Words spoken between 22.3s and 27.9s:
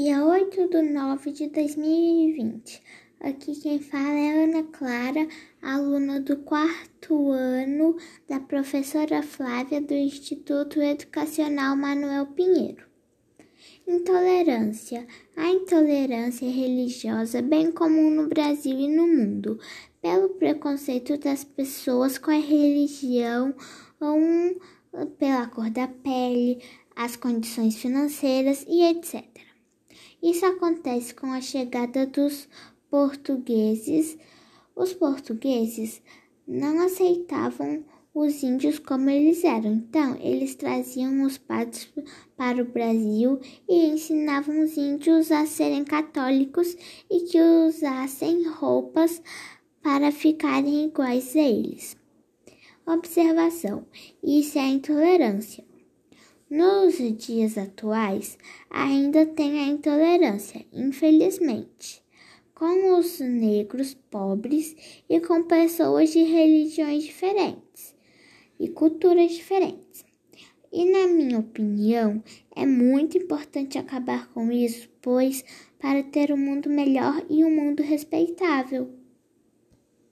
a religião ou pela cor da pele, as condições